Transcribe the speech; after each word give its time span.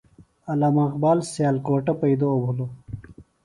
علامہ 0.51 0.83
اقبال 0.87 1.17
سیالکوٹہ 1.31 1.93
پیئدو 1.99 2.29
بِھلوۡ۔ 2.43 2.71